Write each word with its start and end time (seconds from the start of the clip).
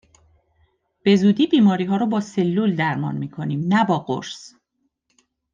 به 1.03 1.15
زودی 1.15 1.47
بیماریها 1.47 1.97
رو 1.97 2.05
با 2.07 2.21
سلول 2.21 2.75
درمان 2.75 3.17
میکنیم، 3.17 3.61
نه 3.67 3.85
با 3.85 3.99
قرص! 3.99 4.53